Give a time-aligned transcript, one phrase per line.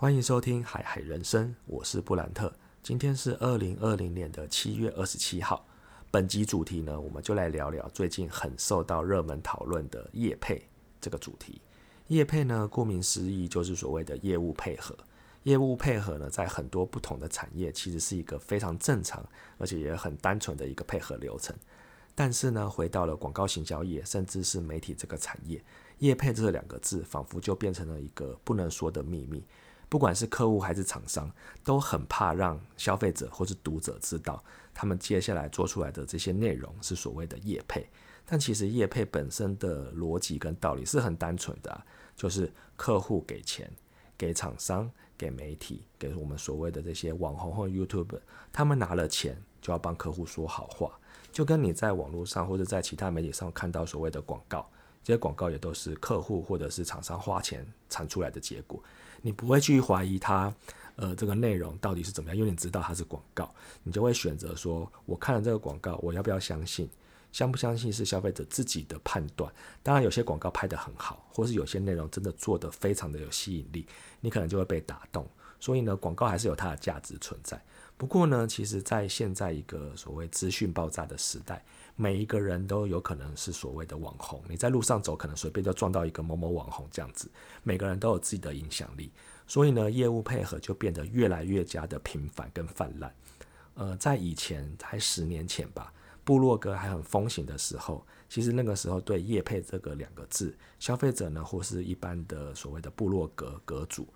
[0.00, 2.50] 欢迎收听海海人生，我是布兰特。
[2.82, 5.62] 今天是二零二零年的七月二十七号。
[6.10, 10.66] 本集主题呢，我们就来聊聊最近很受到热门讨论的业配
[11.02, 11.60] 这个主题。
[12.06, 14.96] 业配呢，顾名思义就是所谓的业务配合。
[15.42, 19.22] 业务配合呢，在很多不同的产业，其实是一个非常正常，
[19.58, 21.54] 而且也很单纯的一个配合流程。
[22.14, 25.62] 但是呢，回到了广告行销业，甚至是媒体这个产业，
[25.98, 29.44] 业配这两个字，仿佛就变成了一个不能说的秘密。
[29.90, 31.30] 不管是客户还是厂商，
[31.62, 37.86] 都很怕让消费者或是读者知道，他们接下来做出来的这些内容是所谓的业配。
[38.24, 41.84] 但其实业配本身的逻辑跟道理是很单纯的，
[42.16, 43.70] 就是客户给钱
[44.16, 44.90] 给厂商。
[45.20, 48.18] 给媒体，给我们所谓的这些网红或 YouTube，
[48.50, 50.98] 他们拿了钱就要帮客户说好话，
[51.30, 54.66] 就跟你在网络上或者在其他媒体上看到所谓的广告，
[55.02, 58.82] 这些广告也都是客户或者是厂商花钱产出来的结果，
[59.22, 60.54] 你不会去怀疑它，
[60.96, 66.88] 呃，这个内容到底是怎么样，因为你知道它是广告，你就会选择说，我看了这个广告，我要不要相信？
[67.32, 69.52] 相不相信是消费者自己的判断。
[69.84, 73.86] 当然，有些广告拍得很好，或是有些内容真的做得非常的有吸引力，
[74.20, 75.24] 你可能就会被打动。
[75.60, 77.62] 所以呢，广告还是有它的价值存在。
[77.96, 81.64] 不过呢，其实，在现在一个所谓资讯爆炸的时代，
[82.00, 84.42] 每一个人都有可能是所谓的网红。
[84.48, 87.30] 你在路上走，可能随便就撞到一个某某网红这样子。
[87.62, 89.12] 每个人都有自己的影响力，
[89.46, 93.14] 所以呢，业务配合就变得越来越加的频繁跟泛滥。
[93.74, 95.92] 呃，在以前才十年前吧。
[96.24, 104.06] 部落格还很风行的时候，其实那个时候对“业配”这个两个字，消费者呢或是一般的所谓的部落格格主、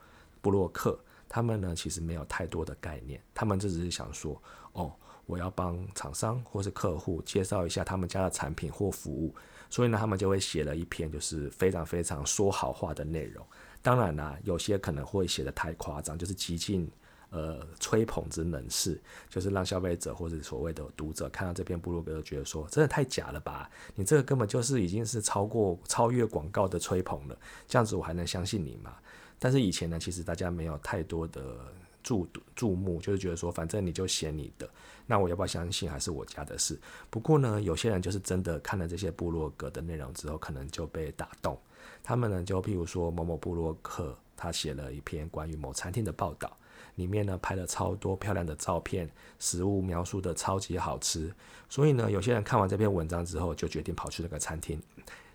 [0.40, 0.98] 部落客，
[1.28, 4.40] 他们呢其实没有太多的概念，他们就只是想说，
[4.72, 4.94] 哦，
[5.26, 9.34] 我要帮厂商或是客户介绍一下他们家的产品或服务，
[9.68, 13.44] 所以呢他们就会写了一篇就是非常非常说好话的内容。
[13.82, 16.90] 当然啦，有些可能会写的太夸张，就是极尽。
[17.30, 18.96] 呃，吹捧之能事，
[19.28, 23.68] 就是让消费者或者所谓的读者看到这篇部落格，觉得说真的太假了吧？
[23.96, 27.36] 你这个根本就是已经是超过超越广告的吹捧了，
[27.66, 28.94] 这样子我还能相信你吗？
[29.40, 31.56] 但是以前呢，其实大家没有太多的
[32.04, 34.70] 注注目，就是觉得说反正你就写你的，
[35.06, 36.78] 那我要不要相信还是我家的事？
[37.10, 41.58] 不过呢，有些人就是真的看了这些部落格的内容之后，可能就被打动，
[42.04, 46.56] 他们呢就譬如说某某部落客，他写了一篇关于某餐厅的报道。
[46.96, 49.10] 里面呢拍了超多漂亮的照片，
[49.40, 51.34] 食物描述的超级好吃，
[51.68, 54.80] 所以呢，有些人看完这篇文章之后，就决定跑去那个餐厅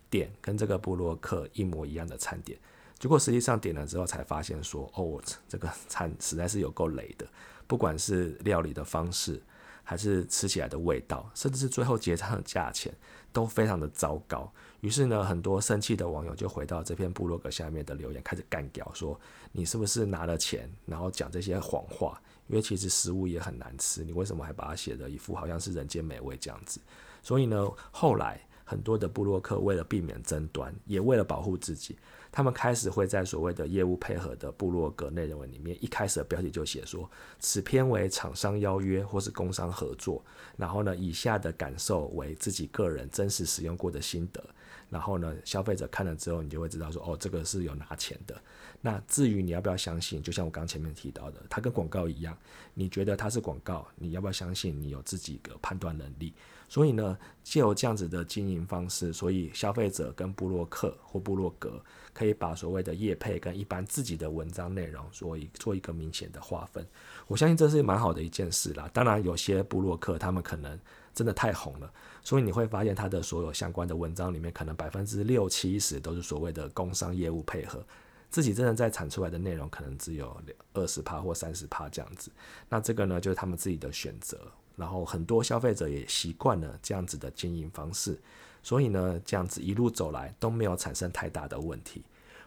[0.09, 2.57] 点跟这个布洛克一模一样的餐点。
[2.99, 7.25] 结果实际上点了之后，才发现说，哦，我这个餐实在是有够雷的，
[7.65, 9.41] 不管是料理的方式，
[9.83, 12.93] 还是吃起来的味道，甚至是最后结账的价钱，
[13.31, 14.51] 都非常的糟糕。
[14.81, 19.19] 于是呢，很多生气的网友就回到这篇部落格下面的留言，开始干掉，说
[19.53, 22.21] 你是不是拿了钱，然后讲这些谎话？
[22.47, 26.81] 因为其实食物也很难吃，你为什么还把它写的一副好像是人间美味这样子？
[27.21, 31.97] 所以呢，后来很多的部落客为了避免争端，也为了保护自己。
[32.31, 37.09] 他们开始会在所谓的业务配合的部落格内容文里面，一开始的标题就写说，
[37.39, 40.23] 此篇为厂商邀约或是工商合作，
[40.55, 44.43] 然后呢，以下的感受为自己个人真实使用过的心得，
[44.89, 48.39] 然后呢，消费者看了之后，你就会知道说，哦，这个是有拿钱的。
[48.81, 52.37] 那至于你要不要相信，就像我刚前面提到的，它跟广告一样，
[52.73, 54.79] 你觉得它是广告，你要不要相信？
[54.79, 56.33] 你有自己的判断能力。
[56.69, 66.85] 所以呢，借由这样子的经营方式，所以消费者跟布洛克或布洛格可以把所谓的业配跟一般自己的文章内容，做一做一个明显的划分。
[67.25, 68.87] 我相信这是蛮好的一件事啦。
[68.93, 70.79] 当然，有些布洛克他们可能
[71.13, 71.91] 真的太红了，
[72.23, 77.83] 所以你会发现他的所有相关的文章里面，可能百分之六七十都是所谓的工商业务配合，
[78.29, 80.39] 自己真的在产出来的内容可能只有
[80.73, 82.31] 二十趴或三十趴这样子。
[82.69, 84.39] 那这个呢，就是他们自己的选择。
[84.79, 88.17] 然后很多消费者也习惯了这样子的经营方式，
[88.63, 92.01] 所以呢，这样子一路走来都没有产生太大的问题。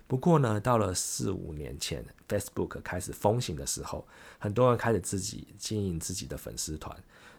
[0.08, 4.06] 不过呢，到了四五年前，Facebook 开始风行的时候，
[4.38, 6.94] 很多人开始自己经营自己的粉丝团。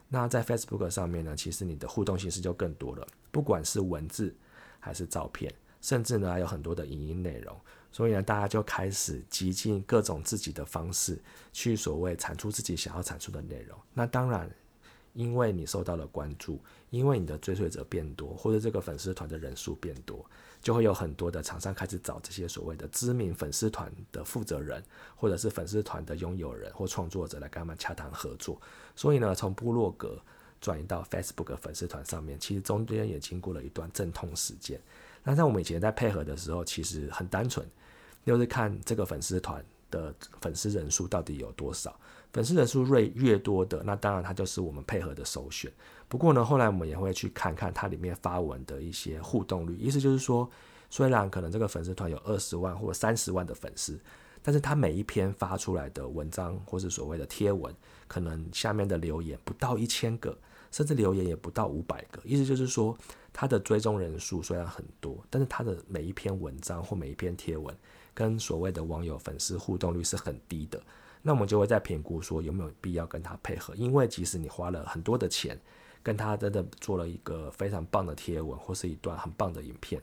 [0.10, 4.34] 那在 Facebook 上面呢，其实你的互动形式就更多了，不管是文字
[4.80, 5.52] 还是照片，
[5.82, 7.56] 甚至呢还有很多的影音内容。
[7.92, 13.78] 所以呢，大家就开始极尽各种自己的方式，去所谓产出自己想要产出的内容。
[13.94, 14.50] 那当然。
[15.14, 20.26] 因为你受到了关注，因为你的追随者变多，或者这个粉丝团的人数变多，
[20.62, 24.84] 就会有很多的厂商开始找这些所谓的知名粉丝团的负责人，
[25.16, 28.60] 或者是粉丝团的拥有人或创作者来跟他们洽谈合作。
[28.96, 30.20] 所以呢，从部落格
[30.60, 34.82] 转移到 Facebook 粉丝团上面，其实中间也经过了一段阵痛时间。
[35.24, 37.66] 那在我们以前在配合的时候，其实很单纯，
[38.26, 39.64] 就是看这个粉丝团。
[39.94, 40.12] 的
[40.42, 41.96] 粉丝人数到底有多少。
[42.34, 45.72] 粉丝人数越越多的，那当然它就是我们配合的首选。
[46.10, 50.50] 不过呢，后来我们也会去看看它里面发文的一些互动率，意思就是说，
[50.90, 54.00] 虽然可能这个粉丝团有二十万或三十万的粉丝，
[54.42, 57.74] 但是它每一篇发出来的文章或是所谓的贴文，
[58.08, 60.36] 可能下面的留言不到一千个，
[60.72, 62.20] 甚至留言也不到五百个。
[62.26, 62.98] 意思就是说，
[63.32, 67.76] 它的追踪人数虽然很多，但是它的每一篇文章或每一篇贴文，
[68.14, 70.82] 跟所谓的网友粉丝互动率是很低的。
[71.26, 75.58] 那我们就会在评估说有没有必要跟他配合，因为即使你花了很多的钱，
[76.04, 80.02] 跟他真的做了一个非常棒的贴文或是一段很棒的影片，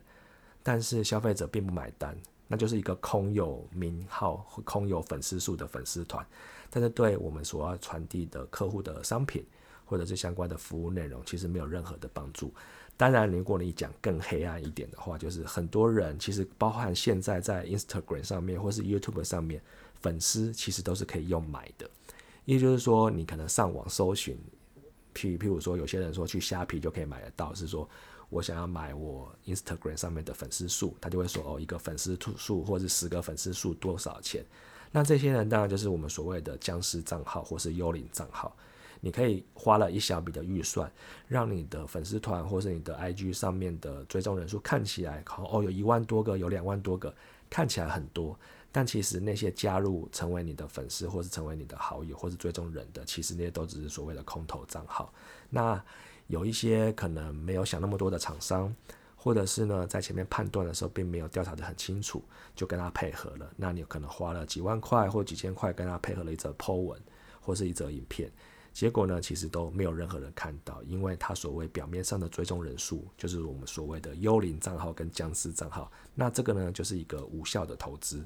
[0.63, 2.17] 但是消费者并不买单，
[2.49, 6.27] 那就是一个空有名号空有粉丝数的粉丝团，
[6.71, 9.45] 但是对我们所要传递的客户的商品
[9.85, 12.51] 或者是相关的服务内容，其实没有任何的帮助。
[13.01, 19.63] 当然，如果你讲更黑暗一点的话，就是很多人其实包含现在在 Instagram 上面或是 YouTube 上面。
[20.03, 21.87] 粉丝其实都是可以用买的，
[22.47, 24.35] 也就是说，你可能上网搜寻，
[25.15, 27.87] 譬譬如说，有些人说去虾皮就可以买得到，是说
[28.31, 34.43] 我想要买我 Instagram 上面的粉丝数，他就会说哦，一个粉丝数或者十个粉丝数多少钱？
[34.91, 38.57] 那这些人当然就是我们所谓的僵尸账号或是幽灵账号，
[39.01, 40.91] 你可以花了一小笔的预算，
[41.27, 47.15] 让你的粉丝团或是你的 IG 上面的追踪人数看起来，哦，有一万多个，有两万多个，
[47.49, 48.39] 看起来很多。
[48.73, 55.13] 但其实那些加入成为你的粉丝，或是成为你的好友，或是追踪人的，其实那些都只是所谓的空头账号。
[55.49, 55.83] 那
[56.29, 58.73] 有一些可能没有想那么多的厂商，
[59.17, 62.23] 或者是呢在前面判断的时候并没有调查得很清楚，
[62.55, 63.51] 就跟他配合了。
[63.57, 66.97] 那你可能花了几万块或几千块跟他配合了一则 po 文，
[67.41, 68.31] 或是一则影片，
[68.73, 75.91] 结果呢其实都没有任何人看到，因为他所谓表面上的追踪人数，就是我们所谓的幽灵账号跟僵尸账号。
[76.15, 78.25] 那这个呢就是一个无效的投资。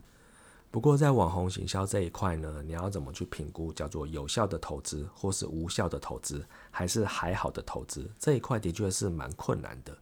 [0.71, 8.11] 不过，在网红行销这一块呢，你要怎么去评估叫做有效的投资，或是无效的投资，还是还好的投资？
[8.19, 9.97] 这一块的确是蛮困难的，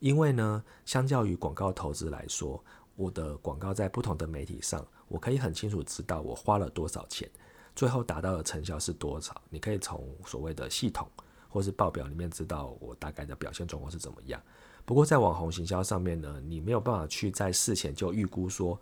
[0.00, 2.60] 因为呢，相较于广告投资来说，
[2.96, 7.30] 我的广告在不同的媒体上，我可以很清楚知道我花了多少钱，
[7.76, 9.40] 最后达到的成效是多少。
[9.48, 11.08] 你可以从所谓的系统
[11.48, 14.42] 或是报表里面知道我大概的表现状况是怎么样。
[14.84, 18.80] 不过，在网红行销上面呢，你没有办法去在事前就预估说。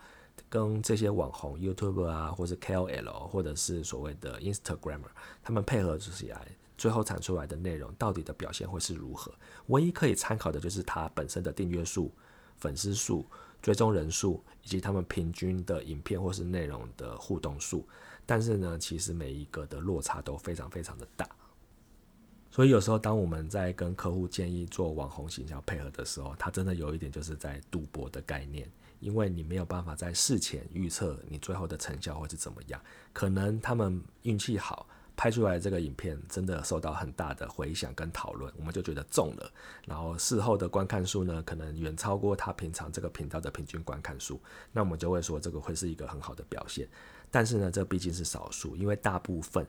[0.49, 5.07] 跟这些网红 YouTube 啊，或者 KOL，或者是所谓的 Instagramer，
[5.41, 6.45] 他们配合起来，
[6.77, 9.33] 最后产出来的内容到底的表现会是如何？
[9.69, 12.13] 唯一可以参考的就是它本身的订阅数、
[12.57, 13.25] 粉丝数、
[13.63, 17.87] 追踪人数，以及他们平均的影片或是内容的互动数。
[18.27, 21.29] 但是呢，其实每一个的落差都非常非常的大。
[22.51, 28.71] 所以有时候当我们在跟客户建议做网红形象配合的时候，他真的有一点就是在赌博的概念。
[29.01, 32.81] 因为你没有办法在事前预测你最后的成效会是怎么样，
[33.13, 39.53] 可能他们运气好，拍出来这个影片真的受到很大的回响跟讨论，我们就觉得中了。
[39.87, 44.41] 然后事后的观看数呢，可能远超过他平常这个频道的平均观看数，
[44.73, 46.89] 那我们就会说这个会是一个很好的表现。
[47.35, 49.67] 但是呢，这毕竟是少数，因为大部分。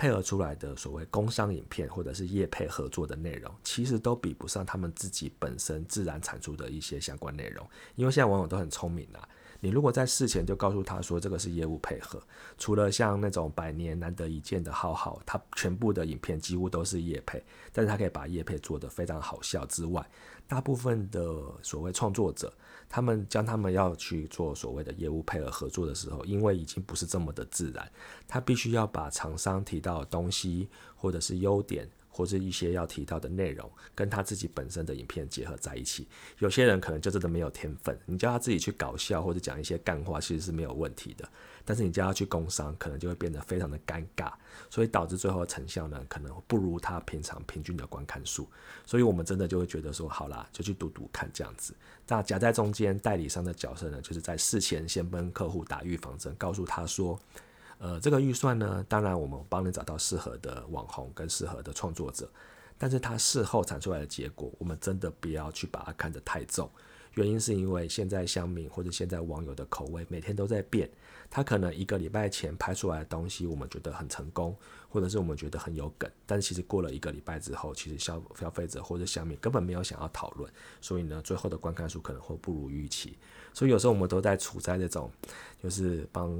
[0.00, 7.68] 配合出来的所谓工商影片或者是业配合作的内容，其实都比不上他们自己本身自然产出的一些相关内容。
[7.96, 9.28] 因为现在网友都很聪明啊，
[9.60, 12.22] 你如果在事前就告诉他说这个是业务配合，
[12.56, 20.08] 除了像那种百年难得一见的浩浩，他全部的影片几乎都是业配，但是他可以把业配做得非常好笑之外，
[20.46, 22.52] 大部分的所谓创作者。
[22.90, 27.86] 他们将他们要去做所谓的业务配合合作的时候，因为已经不是这么的自然，
[28.26, 31.86] 他必须要把厂商提到的东西，或者是优点，
[32.18, 36.08] 或者一些要提到的内容，跟他自己本身的影片结合在一起。
[36.38, 41.28] 有些人可能就真的没有天分，你叫他自己去搞笑或者讲一些干话，其实是没有问题的。
[41.64, 44.32] 但是你叫他去工商，可能就会变得非常的尴尬，
[44.68, 48.48] 所以导致最后的成效呢，可能不如他平常平均的观看数。
[48.84, 51.72] 所以我们真的就会觉得说，好啦，就去赌赌看这样子。
[52.08, 57.16] 那夹在中间代理商的角色呢，就是在事前先跟客户打预防针，告诉他说，
[57.78, 62.28] 呃，这个预算呢，当然我们帮你找到适合的网红跟适合的创作者，
[62.76, 66.68] 但是他事后产出来的结果，我们真的不要去把它看得太重。
[67.14, 70.88] 原因是因为现在乡民或者现在网友的口味每天都在变，
[71.28, 74.54] 他可能一个礼拜前拍出来的东西，我们觉得很成功，
[74.88, 83.16] 或者是我们觉得很有梗，但其实过了一个礼拜之后，其实消消费者或者乡民根本没有想要讨论，所以呢，最后的观看数可能会不如预期。
[83.52, 85.10] 所以有时候我们都在处在这种，
[85.60, 86.30] 就是帮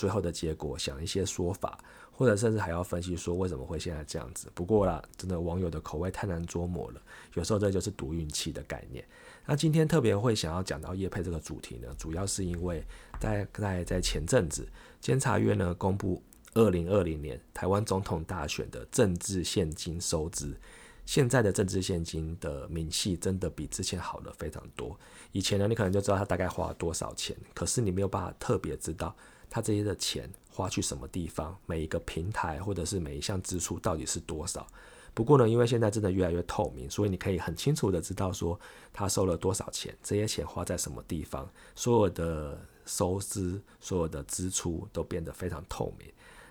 [0.00, 1.78] 最后的结果想一些说法，
[2.10, 4.50] 或者甚至还要分析说为什么会现在这样子。
[4.54, 7.02] 不过啦，真的网友的口味太难捉摸了，
[7.34, 9.04] 有时候这就是赌运气的概念。
[9.44, 12.82] 那今天特别会想要讲到叶佩这个主题呢，主要是因为
[13.20, 14.66] 在在在前阵子，
[15.02, 16.22] 监察院呢公布
[16.54, 20.56] 二零二零年台湾总统大选的政治现金收支。
[21.04, 24.98] 现在的政治现金的明细真的比之前好了非常多。
[25.32, 29.16] 以前呢，你可能就知道他大概花了多少钱，可是你没有办法特别知道
[29.50, 34.66] 他这些的钱花去什么地方，每一个平台或者是每一项支出到底是多少。
[35.12, 38.58] 不过呢，因为现在真的越来越透明，所以你可以很清楚的知道说
[38.92, 46.08] 他收了多少钱，这些钱花在什么地方，所有的收支、所有的支出都变得非常透明。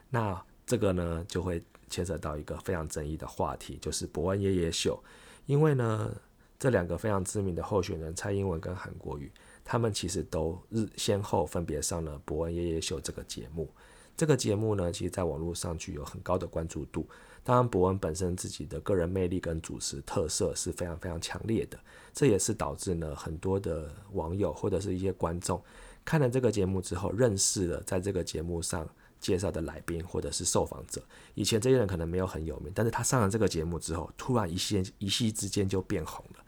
[0.10, 5.01] 那这个呢，就会牵扯到一个非常争议的话题，就是伯恩夜夜秀。
[5.46, 6.13] 因为呢，
[6.60, 9.32] 这两个非常知名的候选人蔡英文跟韩国瑜，
[9.71, 13.69] 他们其实都日先后分别上了伯恩夜夜秀这个节目。
[14.17, 17.07] 这个节目呢，其实在网络上具有很高的关注度。
[17.43, 21.79] 当然，伯恩本身自己的个人魅力跟主持特色是非常非常强烈的，
[22.11, 25.61] 这也是导致呢很多的网友或者是一些观众
[26.03, 30.99] 看了这个节目之后，认识了在这个节目上介绍的来宾或者是受访者。
[31.35, 36.43] 以前这些人可能没有很有名，但是他上了这个节目之后，突然一夕一夕之间就变红了。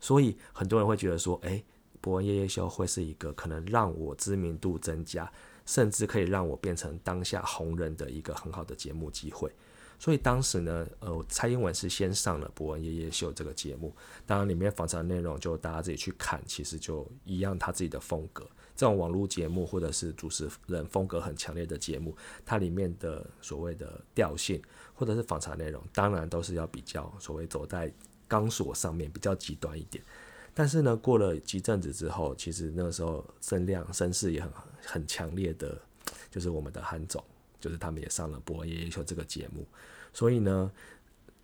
[0.00, 1.62] 所以很多人会觉得说，诶，
[2.02, 5.32] 伯恩夜夜秀会是一个可能让我知名度增加，
[5.64, 9.50] 甚至可以让我变成当下红人的一个很好的节目机会。
[9.98, 13.94] 所以当时呢，呃，蔡英文是先上了《伯恩夜夜秀》这个节目，
[14.26, 18.44] 当然里面访谈内容就大家自己去看，其实就一样他自己的风格。
[18.74, 24.60] 这种网络节目或者是主持人风格很强烈的节目，它里面的所谓的调性
[24.92, 27.92] 或者是访谈内容，当然都是要比较所谓走在
[28.26, 30.02] 钢索上面，比较极端一点。
[30.54, 34.50] 但是呢，过了几阵子之后，其实那个时候声量声势也很
[34.84, 35.80] 很强烈的，
[36.30, 37.22] 就是我们的韩总。
[37.60, 39.64] 就是他们也上了《伯恩夜夜秀》这个节目，
[40.12, 40.68] 所以呢，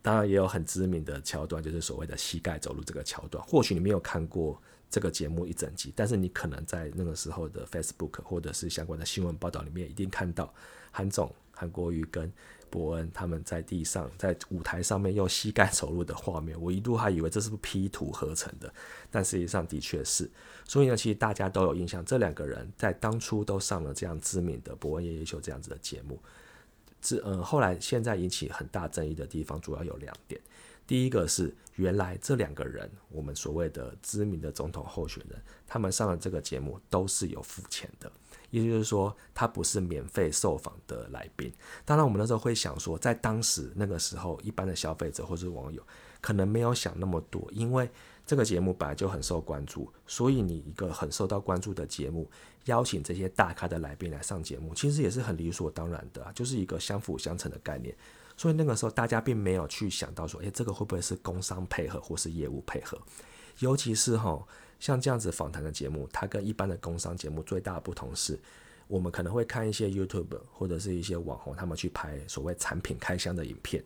[0.02, 3.40] 当然也有很知名的桥段，就是所谓的膝盖走路这个桥段。
[3.46, 4.60] 或许你没有看过
[4.90, 10.52] 这个节目一整集，但是你可能在那个时候的 Facebook 或者是相关的新闻报道里面，一定看到
[10.90, 12.32] 韩总、韩国瑜跟。
[12.70, 18.72] 伯恩他们在地上，在舞台上面用膝盖走路的画面，我一度还以为这是不 P 图合成的，
[19.10, 20.30] 但实际上的确是。
[20.64, 26.18] 所以呢，其实大家都有印象，这两个人在当初都上了这样知名的《伯恩夜夜秀》这样子的节目。
[27.00, 30.40] 这呃，后来现在引起很大争议的地方，主要有两点。
[30.86, 38.10] 第一个是，原来这两个人，我们所谓的知名的总统候选人，他们上了这个节目都是有付钱的。
[38.50, 41.52] 也就是说，他不是免费受访的来宾。
[41.84, 45.82] 当然，我们那时候会想说，在当时那个时候，一般的消费者或者网友
[46.20, 47.88] 可能没有想那么多，因为
[48.26, 52.30] 这个节目本来就很受关注，所以你一个很受到关注的节目，
[52.64, 57.94] 邀请这些大咖的来宾来上节目，其实也是很理所当然的，就是一个相辅相成的概念。
[58.36, 62.98] 所以那个时候，大家并没有去想到说，诶，这个会不会是工商配合或是业务配合？
[63.58, 64.42] 尤其是哈。
[64.78, 68.38] 像这样子访谈的节目，它跟一般的工商节目最大的不同是，
[68.86, 73.82] 我们可能会看一些 YouTube 或者是一些网红，他们去拍所谓产品开箱的影片。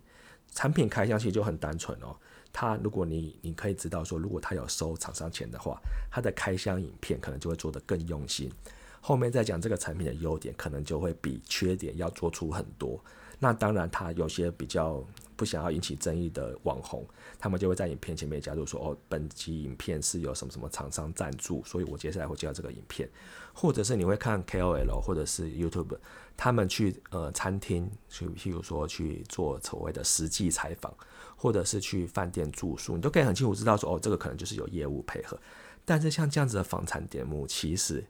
[0.54, 2.14] 产品开箱其实就很单纯哦，
[2.52, 5.80] 他如果你你可以知道说，如果他有收厂商钱的话，
[6.10, 8.52] 他的开箱影片可能就会做得更用心。
[9.00, 13.02] 后面再讲这个产品的优点，可能就会比缺点要做出很多。
[13.38, 15.02] 那当然，他有些比较
[15.42, 17.04] 不想要引起争议的网红，
[17.36, 23.10] 他们就会在影片前面加入说：“哦，本集影片是有什么什么厂商赞助，所以我接下来会介绍这个影片。”
[23.52, 25.98] 或者是你会看 KOL 或者是 YouTube，
[26.36, 30.94] 他们去呃餐厅去，譬如说去做所谓的实际采访，
[31.34, 35.36] 或者是去饭店住宿，你都可以很清楚知道说：“哦，这个可能就是有业务配合。”
[35.84, 38.04] 但是像这样子的访谈节目，其实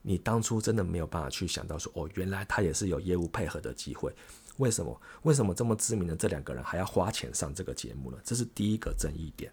[0.00, 4.10] 你当初真的没有办法去想到说：“哦，原来他也是有业务配合的机会。”
[4.58, 5.00] 为什么？
[5.22, 8.18] 为什么这么知名的这两个人还要花钱上这个节目呢？
[8.22, 9.50] 这是第一个争议点。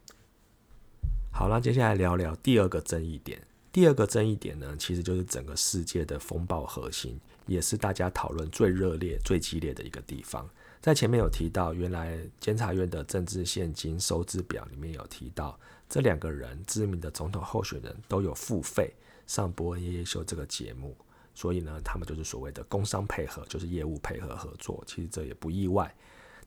[1.31, 3.41] 好那接下来聊聊第二个争议点。
[3.71, 10.50] 第二个争议点呢，其实就是整个世界的风暴核心，也是大家讨论最热烈、最激烈的一个地方。
[10.81, 15.59] 在前面有提到，原来监察院的政治现金收支表里面有提到，
[15.89, 18.93] 这两个人知名的总统候选人都有付费
[19.27, 20.95] 上《伯恩夜夜秀》这个节目。
[21.35, 24.83] 所以呢，他们就是所谓的工商配合，就是业务配合合作。
[24.87, 25.93] 其实这也不意外。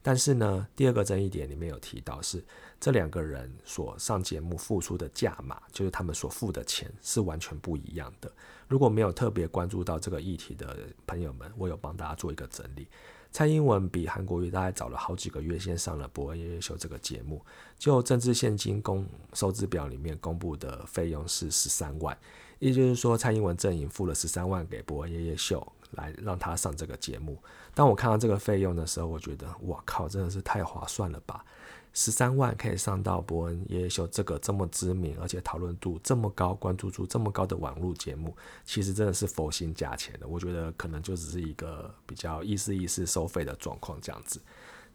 [0.01, 2.41] 但是呢，第二个争议点里面有提到，是
[2.79, 8.31] 这两个人所上节目付出的价码，就是他们所付的钱是完全不一样的。
[8.67, 12.87] 如果没有特别关注到这个议题的朋友们，我有帮大家做一个整理。
[13.31, 17.45] 蔡英文比韩国瑜大概早了好几个月先上了《伯恩夜夜秀》这个节目，
[17.77, 22.17] 就政治现金公收支表里面公布的费用是十三万。
[22.59, 27.37] 也就是说，蔡英文阵营付了十三万给伯恩夜夜秀，来让他上这个节目。
[27.73, 31.43] 当我看到这个费用的时候，我觉得，哇靠，真的是太划算了吧！
[31.91, 40.27] 十三万可以上到伯恩爷爷秀这个这么知名，而且讨论度这么高、关注度这么高的网络节目，其实真的是佛心价钱的。
[40.27, 44.39] 我觉得可能就只是一个比较意思意思收费的状况这样子。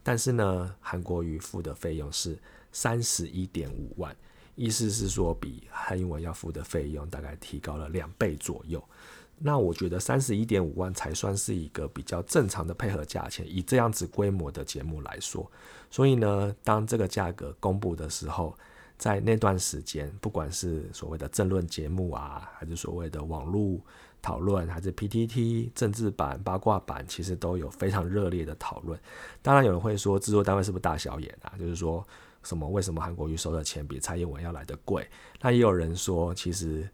[0.05, 2.39] 但是呢，韩国瑜付的费用是
[2.71, 4.15] 三十一点五万，
[4.55, 8.83] 意思是说比汉英文要付的费用大概提高了两倍左右。
[9.37, 15.51] 那我觉得三十一点五万才算是一个比较正常的配合价钱，以这样子规模的节目来说。
[15.91, 18.57] 所以呢，当这个价格公布的时候，
[18.97, 23.81] 在那段时间，不管是所谓的政论节目啊，还是所谓的网络
[24.23, 28.99] 讨论，还是 PTT 政治版、八卦版，其实都有非常热烈的讨论。
[29.43, 31.53] 当然，有人会说制作单位是不是大小眼啊？
[31.59, 32.07] 就是说
[32.45, 35.09] 什么为什么韩国瑜收的钱比蔡英文要来的贵？
[35.41, 36.89] 那也有人说，其实。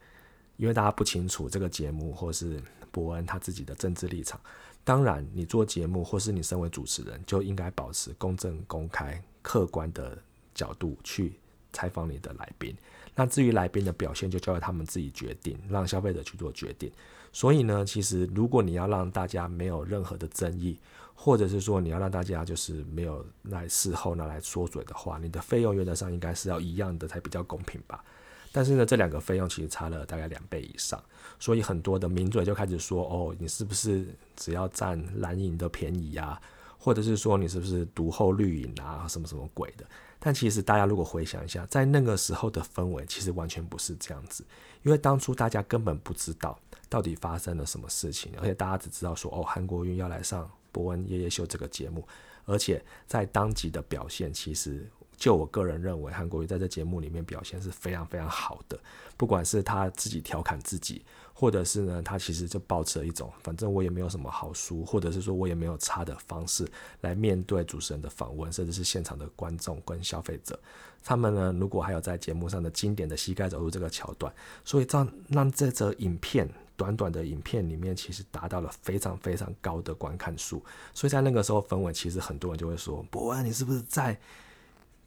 [0.57, 4.39] 因为大家不清楚这个节目或是伯恩他自己的政治立场，
[4.85, 10.19] 当然你做节目或是你身为主持人就应该保持公正、公开、客观的
[10.55, 11.33] 角度去
[11.73, 12.77] 采访你的来宾。
[13.15, 16.93] 那至于来宾的表现，就交由他们自己决定，让消费者去做决定。
[17.33, 20.79] 所以呢，其实如果你要让大家没有任何的争议，
[21.23, 28.03] 或者是说你要让大家就是没有来事后拿来说嘴的话，你的费用原则上应该是要一样的才比较公平吧。
[28.51, 30.99] 但是呢，这两个费用其实差了大概两倍以上，
[31.39, 36.41] 所以很多的名嘴就开始说：“哦，你是不是只要占蓝营的便宜啊？
[36.79, 39.07] 或者是说你是不是独后绿营啊？
[39.07, 39.85] 什么什么鬼的？”
[40.19, 44.43] 但其实大家如果回想一下，在那个时候的氛围，其实完全不是这样子，
[44.85, 46.59] 因为当初大家根本不知道
[46.89, 52.07] 到底发生了什么事情，而且大家只知道说：“哦，韩国瑜要来上《伯恩夜夜秀》这个节目，
[52.45, 54.87] 而且在当集的表现，其实。”
[55.21, 58.81] 就我个人认为，韩国瑜在这节目里面表现是非常非常好的。
[59.19, 66.67] 不管是他自己调侃自己，或者是呢，他其实就抱持了一种反正我也没有什么好输，或者是说我也没有差的方式
[67.03, 70.59] 来面对主持人的访问，甚至是现场的观众跟消费者。
[71.05, 74.33] 他们呢，如果还有在节目上的经典的膝盖走路这个桥段，
[74.65, 76.49] 所以这样让这则影片
[76.81, 80.65] 短短的影片里面，其实达到了非常非常高的观看数。
[80.95, 84.19] 所以在那个时候氛围，其实很多人就会说：“博安，你是不是在？”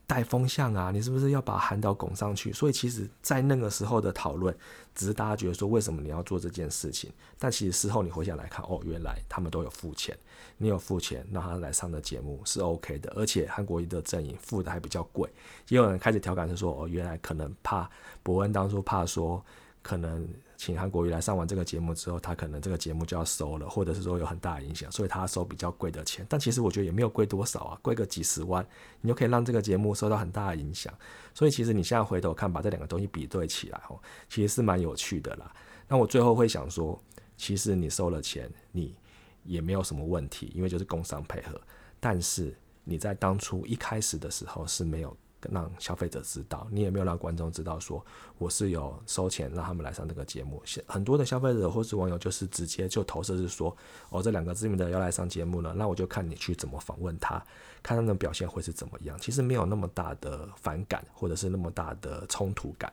[0.05, 2.51] 带风向啊，你是不是要把韩导拱上去？
[2.51, 4.53] 所以其实，在那个时候的讨论，
[4.93, 7.09] 只是大家觉得说，为什么你要做这件事情？
[7.39, 10.15] 但其实事后你回想来看，哦，原来他们都有付钱，
[10.57, 15.27] 你有付钱让他来上的节目是 OK 的，而且韩国瑜的阵营付的还比较贵。
[15.69, 17.89] 也有人开始调侃是说，哦，原来可能怕
[18.21, 19.43] 伯恩当初怕说
[19.81, 20.27] 可能。
[20.65, 26.25] 请韩国瑜来上完这个节目之后，他可能这个节目就要收了，或者是说有很大影响，所以他收比较贵的钱。
[26.29, 28.65] 但其实我觉得也没有贵多少啊，贵个几十万，
[29.01, 30.93] 你就可以让这个节目受到很大的影响。
[31.33, 33.99] 所以其实你现在回头看，把这两个东西比对起来，哦，
[34.29, 35.53] 其实是蛮有趣的啦。
[35.85, 36.97] 那我最后会想说，
[37.35, 38.95] 其实你收了钱，你
[39.43, 41.59] 也没有什么问题，因为就是工商配合。
[41.99, 45.13] 但是你在当初一开始的时候是没有。
[45.51, 48.03] 让消费者知道，你也没有让观众知道，说
[48.37, 50.61] 我是有收钱让他们来上这个节目。
[50.85, 53.75] 很多的消费者或是网友就是直接就投射是说，
[54.09, 57.43] 哦，这两个知名的要来上节目了，那我就看你去怎么访问他，
[57.81, 59.17] 看他的表现会是怎么样。
[59.19, 62.91] 其实没有那么大的反感，或者是那么大的冲突感。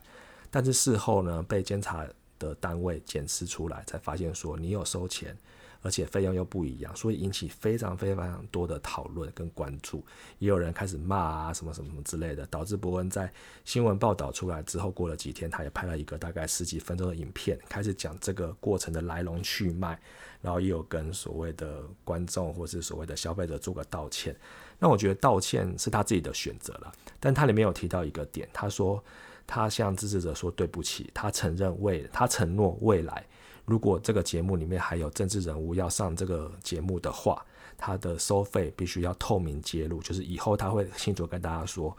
[0.51, 2.07] 但是事后呢，被监察
[2.39, 5.37] 的单位检视出来，才发现说你有收钱。
[5.83, 10.05] 而且费用又不一样，所以引起非常非常多的讨论跟关注，
[10.39, 13.33] 也有人开始骂啊什么什么什么之类的，导致伯恩在
[13.65, 19.99] 新闻报道出来之后，过了几天，他也拍了一个大概十几分钟的影片，开始讲这个过程的来龙去脉，
[20.43, 24.37] 然后也有跟所谓的观众或是所谓的消费者做个道歉。
[24.79, 29.03] 那我觉得道歉是他自己的选择了，但他里面有提到一个点，他说
[29.47, 33.25] 他向支持者说对不起，他承认未他承诺未来。
[33.71, 37.41] 如果这个节目里面还有政治人物要上这个节目的话，
[37.79, 41.97] 他的收费必须要透明揭露，就是以后他会清楚跟大家说，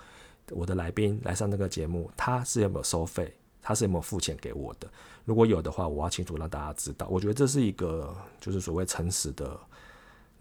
[0.50, 4.92] 我的来宾来上这个节目，他是有没有收费，他是有没有付钱给我的。
[5.24, 7.08] 如果有的话，我要清楚让大家知道。
[7.10, 9.58] 我觉得这是一个就是所谓诚实的。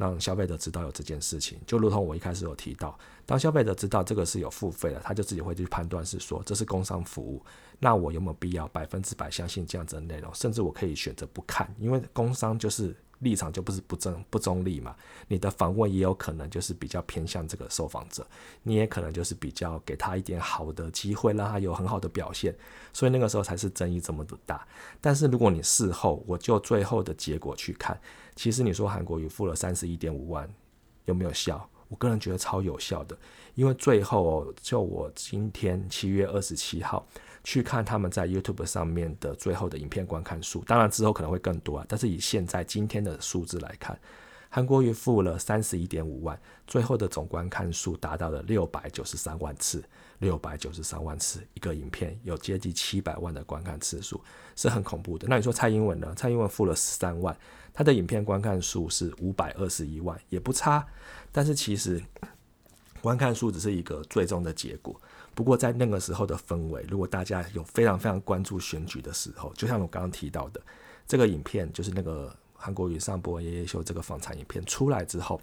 [0.00, 7.44] 让消费者知道有这件事情，就如同我一开始有提到，当消费者知道这个是有付费的，他就自己会去判断是说这是工商服务，
[7.78, 10.34] 那我有没有必要百分之百相信这样子的内容？
[10.34, 12.96] 甚至我可以选择不看，因为工商就是。
[13.20, 14.96] 立场就不是不正不中立嘛，
[15.28, 18.26] 你的访问也有可能就是比较偏向这个受访者，
[18.62, 22.56] 你也可能就是比较给他一点好的机会，让他有很好的表现，
[22.94, 24.66] 所以那个时候才是争议这么的大。
[25.02, 28.00] 但是如果你事后我就最后的结果去看，
[28.40, 30.48] 其实你说韩国瑜付了三十一点五万，
[31.04, 31.68] 有没有效？
[31.88, 33.14] 我个人觉得超有效的，
[33.54, 37.06] 因为最后就我今天七月二十七号。
[37.44, 41.84] 去看他们在 YouTube 上面的最后的影片观看数，当然之后可能会更多啊。
[41.86, 43.98] 但是以现在今天的数字来看，
[44.48, 49.82] 韩国瑜付了三十一点五万，最后的总观看数达到了六百九十三万次，
[50.18, 54.18] 六百九十三万次一个影片有接近七百万的观看次数，
[54.56, 55.26] 是很恐怖的。
[55.28, 56.14] 那你说蔡英文呢？
[56.14, 57.34] 蔡英文付了十三万，
[57.72, 60.86] 他的影片观看数是五百二十一万，也不差。
[61.32, 62.02] 但是其实
[63.00, 65.00] 观看数只是一个最终的结果。
[65.34, 70.60] 不过在那个时候的氛围，如果大家有非常非常关注选举的时候，就像我刚刚提到的，
[71.06, 72.34] 这个影片就是那个。
[72.62, 75.40] 韩国瑜上播爷爷秀这个访谈影片出来之后，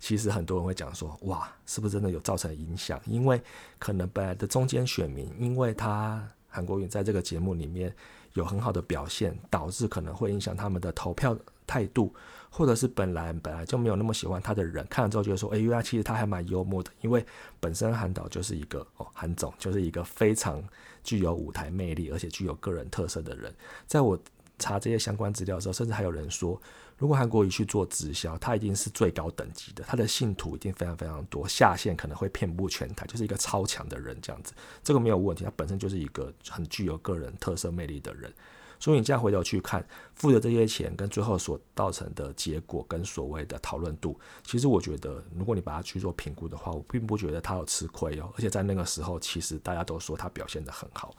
[0.00, 3.00] 其实很多人会讲说，哇，是不是真的有造成影响？
[3.06, 3.40] 因为
[3.78, 7.94] 可能本来的中间选民，因为他韩国瑜在这个节目里面
[8.32, 12.14] 有很好的表现，导致可能会影响他们的投票态度，
[12.50, 17.24] 或者是本来本来就没有那么喜欢他的人，看了之后觉得说，哎，原来其实他还蛮幽默的，因为
[17.60, 20.62] 本身韩导就是一个哦，韩总就是一个非常
[21.02, 23.54] 具有舞台魅力，而且具有个人特色的人，
[23.86, 24.18] 在我。
[24.58, 26.58] 查这些相关资料的时候，甚至还有人说，
[26.96, 38.32] 如果韩国瑜去做直销，他一定是最高等级的，他的信徒一定非常非常多，下线可能会遍布全台，就是一个超强的人这样子，这个没有问题，他本身就是一个很具有个人特色魅力的人，
[38.78, 51.14] 所以你这样回头去看付的这些钱跟最后所造成的结果跟所谓的讨论度，其实我觉得，如果你把它去做评估的话，我并不觉得他有吃亏哦，而且在那个时候，其实大家都说他表现得很好，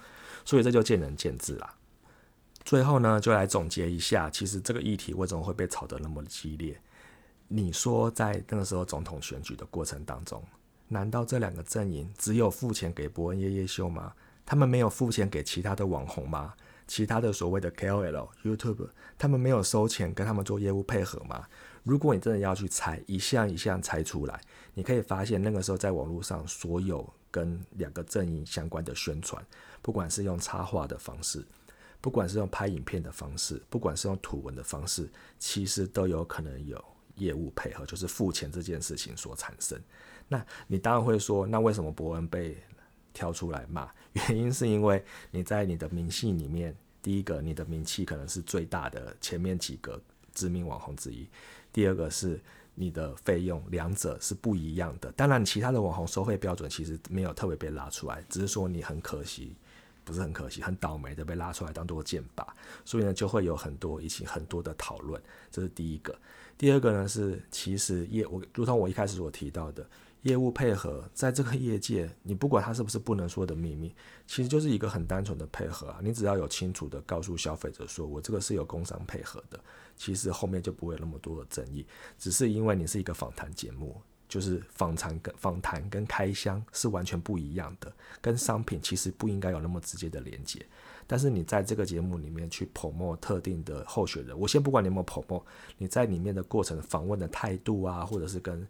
[0.46, 1.74] 所以这就见仁见智啦。
[2.64, 6.80] 最后呢，就来总结一下，其实这个议题为什么会被炒得那么激烈？
[7.48, 10.44] 你说在那个时候总统选举的过程当中，
[10.90, 14.14] 难道这两个阵营只有付钱给伯恩夜夜秀吗？
[14.46, 16.54] 他们没有付钱给其他的网红吗？
[16.88, 21.46] 其他的所谓的 KOL、YouTube，他们没有收钱跟他们做业务配合吗？
[21.84, 24.42] 如果你真的要去猜一项一项猜出来，
[24.74, 29.46] 你可以发现那个时候在网络上所有跟两个阵营相关的宣传，
[29.82, 31.46] 不管是用插画的方式。
[32.00, 36.82] 不管是用拍影片的方式，不管是用图文的方式，其实都有可能有
[37.16, 39.82] 业务配合，就是付钱这件事情所产生。
[40.28, 42.56] 那你当然会说，那为什么伯恩被
[43.18, 43.90] 挑出来骂？
[44.14, 50.00] 原因是因为你在你的明细里面，第一个你的名气可能是最大的前面几个
[50.36, 51.28] 知名网红之一，
[51.74, 52.40] 第二个是
[52.76, 55.12] 你的费用，两者是不一样的。
[55.14, 59.56] 当然，其他的网红收费标准其实没有特别被拉出来，只是说你很可惜。
[60.06, 62.48] 不是很可惜，很倒霉的被拉出来当做剑靶，
[62.86, 66.18] 所以呢就会有很多一起很多的讨论，这是第一个。
[66.58, 69.86] 第二个呢是，其实业我如同我一开始所提到的，
[70.24, 73.94] 业务配合在这个业界，你不管它是不是不能说的秘密，
[74.26, 76.00] 其实就是一个很单纯的配合啊。
[76.02, 79.60] 你只要有清楚的告诉消费者说我这个是有工商配合的，
[79.96, 81.86] 其实后面就不会有那么多的争议。
[82.18, 84.02] 只是因为你是一个访谈节目。
[84.30, 90.62] 就是访谈跟访谈跟开箱是完全不一样的，跟商品其实不应该有那么直接的连接。
[91.08, 95.46] 但是你在这个节目里面去捧墨特定的候选人，我先不管你有没有捧墨，
[95.78, 98.68] 你在里面的过程访问的态度啊，或者是跟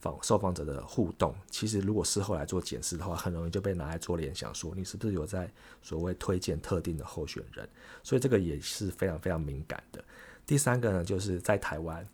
[0.00, 5.50] 访受访者的互动，其实如果事后来做检视的话，很容易就被拿来做联想，说你是不是有在
[5.82, 7.68] 所谓推荐特定的候选人。
[8.02, 10.02] 所以这个也是非常非常敏感的。
[10.46, 12.06] 第三个呢，就是在台湾。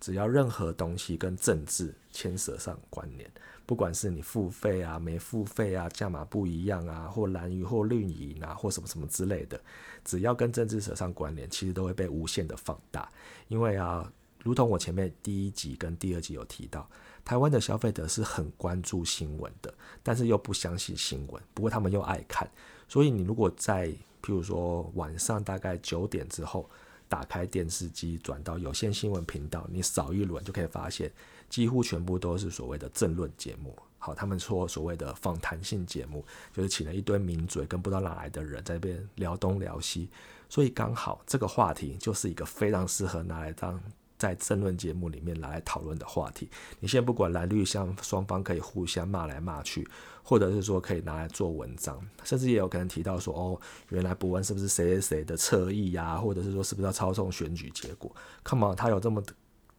[0.00, 3.30] 只要任何东西跟政治牵涉上关联，
[3.64, 9.60] 不管是你付费啊、没付费啊、价码不一样啊，或蓝鱼或绿营啊，或什么什么之类的，
[10.04, 13.08] 只要跟政治扯上关联，其实都会被无限的放大。
[13.46, 16.90] 因为啊，如同我前面第一集跟第二集有提到，
[17.24, 22.50] 台湾的消费者是很关注新闻的，但是又不相信新闻，不过他们又爱看。
[22.88, 23.88] 所以你如果在
[24.22, 26.68] 譬如说晚上大概九点之后。
[27.08, 31.12] 打开电视机，转到有线新闻频道，你扫一轮就可以发现，
[31.50, 33.76] 几乎全部都是所谓的政论节目。
[33.98, 40.08] 好，他们说所谓的访谈性节目，就是请了一堆名嘴跟不知道哪来的人在那边聊东聊西，
[40.48, 43.78] 所以刚好这个话题就是一个非常适合拿来当。
[44.22, 49.84] 在争论节目里面来讨论的话题，你现在不管蓝绿相双方可以互相骂来骂去，
[50.22, 59.20] 或者是说可以拿来做文章，甚至也有可能提到说，哦，原来伯恩是不是谁谁谁的侧翼呀，或者是说是不是要操纵选举结果？Come on，他有这么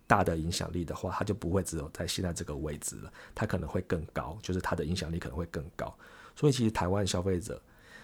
[0.06, 5.96] 大的影响力的话，他就不会只有在现在这个位置了，他可能会更高，就是他的影响力可能会更高。
[6.36, 7.62] 所以其实台湾消费者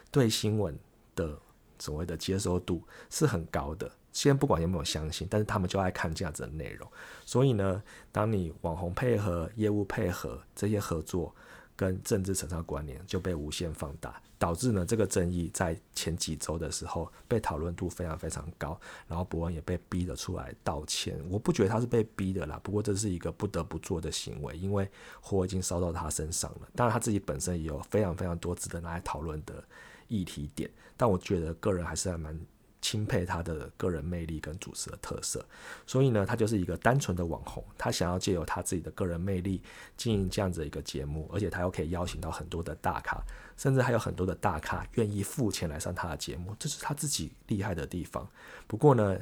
[0.09, 0.79] 对新闻
[1.17, 1.37] 的
[1.79, 3.91] 所谓的接受度是很高的。
[4.19, 6.85] 先不管有没有相信，但是他们就爱看这样子的内容。
[7.25, 11.33] 所以呢，当你网红配合、业务配合这些合作
[11.73, 18.77] 跟政治扯上关联，就被无限放大，导致呢这个争议在前几周的时候被讨论度非常非常高。
[19.07, 21.17] 然后伯恩也被逼了出来道歉。
[21.29, 24.85] 我不觉得他是被逼的啦，不过这是一个不得不做的行为，因为
[25.21, 26.67] 火已经烧到他身上了。
[26.75, 29.63] 当然他自己本身也有非常非常多值得拿来讨论的
[30.09, 32.37] 议题点，但我觉得个人还是还蛮。
[32.81, 35.45] 钦佩他的个人魅力跟主持的特色，
[35.85, 39.61] 所以呢，他就是一个单纯的网红，他想要借由他自己的个人魅力
[39.97, 43.21] 经营这样子一个节目，而且他又可以邀请到很多的大咖，
[43.57, 48.27] 甚至还有很多的大咖愿意付钱来上他的节目，这是他自己厉害的地方。
[48.67, 49.17] 不过呢，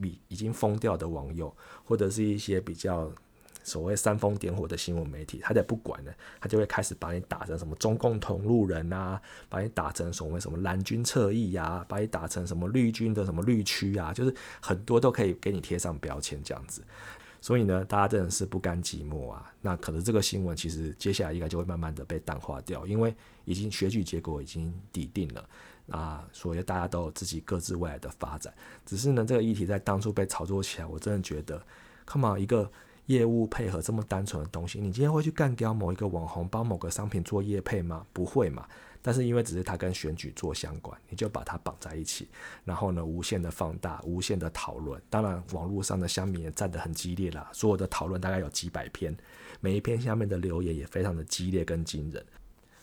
[0.00, 3.12] 比已经疯掉的网友或者是一些比较。
[3.64, 16.82] 所谓煽风点火的新闻媒体，他在不管呢，他就会开始把你打成什么中共同路人啊，把你打成所谓什么蓝军侧翼呀，把你打成什么绿军的什么绿区啊，就是很多都可以给你贴上标签这样子。
[17.40, 19.52] 所以呢，大家真的是不甘寂寞啊。
[19.60, 25.48] 那可能这个新闻其实接下来应该就会慢慢的被淡化掉，因为已经选举结果已经底定了
[25.90, 28.52] 啊，所以大家都有自己各自未来的发展。
[28.84, 31.60] 只是呢，这个议题在当初被炒作起来，我真的觉得
[32.04, 32.70] ，come on 一个。
[33.06, 38.06] 业务配合这么单纯的东西，你今天会去干掉某一个网红帮某个商品做业配吗？
[38.12, 38.66] 不会嘛。
[39.04, 42.28] 但是因为只是它跟选举做相关，你就把它绑在一起，
[42.64, 45.02] 然后呢，无限的放大，无限的讨论。
[45.10, 49.12] 当然，网络上的乡民也站得很激烈啦，所有的讨论大概有几百篇，
[49.60, 52.24] 每一篇下面的留言也非常的激烈跟惊人。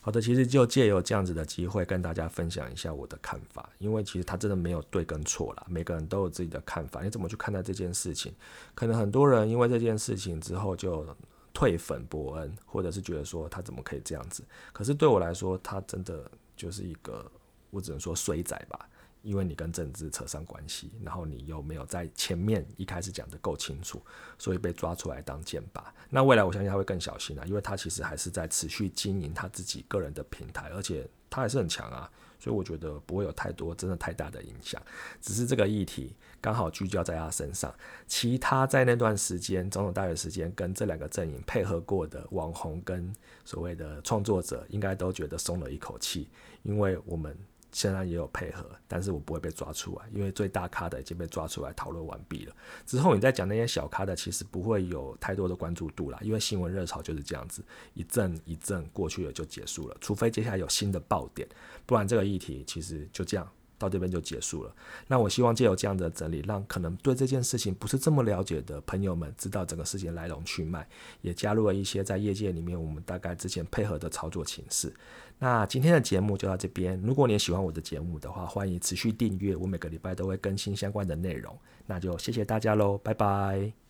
[0.02, 7.04] 好的，其实就借由这样子的机会跟大家分享一下我的看法，因为其实他真的没有对跟错啦，每个人都有自己的看法。
[7.04, 8.34] 你怎么去看待这件事情？
[8.74, 11.06] 可能很多人因为这件事情之后就
[11.54, 14.44] 退粉伯恩，或者是觉得说他怎么可以这样子？
[14.72, 17.30] 可是对我来说，他真的就是一个，
[17.70, 18.90] 我只能说衰仔吧。
[19.22, 24.02] 因为你跟政治扯上关系，然后你又没有在前面一开始讲的够清楚，
[24.38, 25.84] 所以被抓出来当箭靶。
[26.10, 34.82] 那未来我相信他会更小心啊，因为他其实还是在持续经营他自己个人的平台，而且他还是很强啊，所以我觉得不会有太多真的太大的影响。
[35.22, 37.74] 只是这个议题刚好聚焦在他身上，
[38.08, 46.30] 其他在那段时间总统大选时间跟这两个阵营配合过的网红跟所谓的创作者，应该都觉得松了一口气，
[46.64, 47.38] 因为我们。
[47.72, 52.56] 现在也有配合，但是我不会被抓出来，因为最大咖的已经被抓出来讨论完毕了。
[52.86, 61.48] 之后你再讲那些小咖的，其实不会有太多的关注度啦，因为新闻热潮就是这样子，一阵一阵过去了就结束了，除非接下来有新的爆点，
[61.86, 63.48] 不然这个议题其实就这样。
[63.80, 64.76] 到这边就结束了。
[65.08, 70.86] 那我希望借由这样的整理，让可能对这件事情不是这么了解的朋友们知道整个事情来龙去脉，
[71.22, 74.94] 也加入了一些在业界里面我们大概之前配合的操作形式。
[75.40, 77.02] 那今天的节目就到这边。
[77.02, 81.58] 如果你喜欢我的节目的话，欢迎持续订阅，我每个礼拜都会更新相关的内容。
[81.86, 83.89] 那就谢谢大家喽，拜拜。